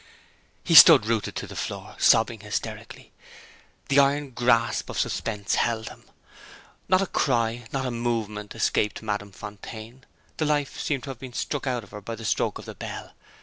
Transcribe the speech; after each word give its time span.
He 0.63 0.73
stood 0.73 1.05
rooted 1.05 1.35
to 1.35 1.45
the 1.45 1.55
floor, 1.55 1.95
sobbing 1.99 2.39
hysterically. 2.39 3.11
The 3.87 3.99
iron 3.99 4.31
grasp 4.31 4.89
of 4.89 4.97
suspense 4.99 5.53
held 5.53 5.89
him. 5.89 6.05
Not 6.89 7.03
a 7.03 7.05
cry, 7.05 7.65
not 7.71 7.85
a 7.85 7.91
movement 7.91 8.55
escaped 8.55 9.03
Madame 9.03 9.31
Fontaine. 9.31 10.03
The 10.37 10.45
life 10.45 10.79
seemed 10.79 11.03
to 11.03 11.11
have 11.11 11.19
been 11.19 11.33
struck 11.33 11.67
out 11.67 11.83
of 11.83 11.91
her 11.91 12.01
by 12.01 12.15
the 12.15 12.25
stroke 12.25 12.57
of 12.57 12.65
the 12.65 12.73
bell. 12.73 13.11